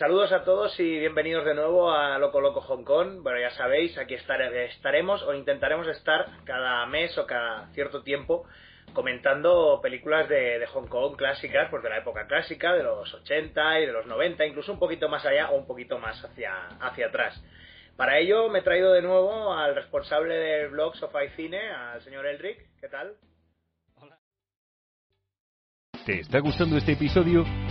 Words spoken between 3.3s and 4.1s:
ya sabéis,